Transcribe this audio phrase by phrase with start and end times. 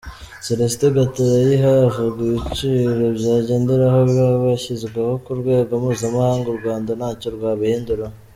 [0.45, 8.15] Célestin Gatarayiha, avuga ibiciro bagenderaho biba byashyizweho ku rwego mpuzamahanga, u Rwanda ntacyo rwabihinduraho.